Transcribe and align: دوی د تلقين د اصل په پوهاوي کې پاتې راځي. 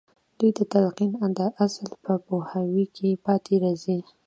دوی 0.37 0.51
د 0.57 0.59
تلقين 0.71 1.11
د 1.37 1.39
اصل 1.65 1.87
په 2.03 2.13
پوهاوي 2.25 2.85
کې 2.95 3.09
پاتې 3.25 3.53
راځي. 3.63 3.99